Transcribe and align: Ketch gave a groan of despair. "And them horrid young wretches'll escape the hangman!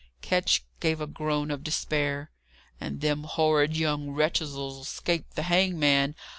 Ketch 0.23 0.63
gave 0.79 0.99
a 0.99 1.05
groan 1.05 1.51
of 1.51 1.63
despair. 1.63 2.31
"And 2.79 3.01
them 3.01 3.23
horrid 3.23 3.77
young 3.77 4.09
wretches'll 4.09 4.81
escape 4.81 5.29
the 5.35 5.43
hangman! 5.43 6.15